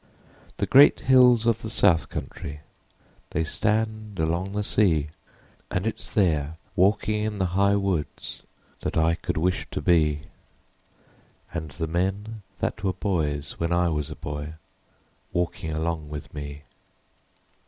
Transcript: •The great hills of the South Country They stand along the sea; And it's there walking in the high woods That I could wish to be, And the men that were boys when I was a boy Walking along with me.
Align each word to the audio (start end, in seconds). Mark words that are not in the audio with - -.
•The 0.57 0.65
great 0.65 1.01
hills 1.01 1.45
of 1.45 1.61
the 1.61 1.69
South 1.69 2.09
Country 2.09 2.61
They 3.29 3.43
stand 3.43 4.17
along 4.17 4.53
the 4.53 4.63
sea; 4.63 5.09
And 5.69 5.85
it's 5.85 6.09
there 6.09 6.57
walking 6.75 7.23
in 7.23 7.37
the 7.37 7.45
high 7.53 7.75
woods 7.75 8.41
That 8.79 8.97
I 8.97 9.13
could 9.13 9.37
wish 9.37 9.67
to 9.69 9.79
be, 9.79 10.23
And 11.53 11.69
the 11.69 11.85
men 11.85 12.41
that 12.57 12.83
were 12.83 12.93
boys 12.93 13.59
when 13.59 13.71
I 13.71 13.89
was 13.89 14.09
a 14.09 14.15
boy 14.15 14.55
Walking 15.33 15.71
along 15.71 16.09
with 16.09 16.33
me. 16.33 16.63